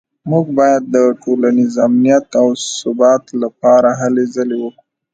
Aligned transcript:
موږ 0.29 0.45
باید 0.59 0.83
د 0.95 0.97
ټولنیز 1.23 1.73
امنیت 1.87 2.25
او 2.41 2.47
ثبات 2.79 3.23
لپاره 3.41 3.89
هلې 4.01 4.25
ځلې 4.35 4.57
وکړو 4.63 4.81